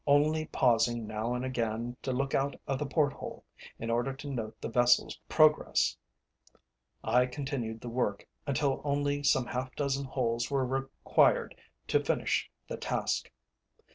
Only 0.07 0.45
pausing 0.47 1.05
now 1.05 1.35
and 1.35 1.45
again 1.45 1.95
to 2.01 2.11
look 2.11 2.33
out 2.33 2.59
of 2.65 2.79
the 2.79 2.87
port 2.87 3.13
hole, 3.13 3.45
in 3.77 3.91
order 3.91 4.13
to 4.13 4.31
note 4.31 4.59
the 4.59 4.67
vessel's 4.67 5.19
progress, 5.29 5.95
I 7.03 7.27
continued 7.27 7.81
the 7.81 7.89
work 7.89 8.25
until 8.47 8.81
only 8.83 9.21
some 9.21 9.45
half 9.45 9.75
dozen 9.75 10.05
holes 10.05 10.49
were 10.49 10.65
required 10.65 11.53
to 11.85 12.03
finish 12.03 12.49
the 12.67 12.77
task. 12.77 13.31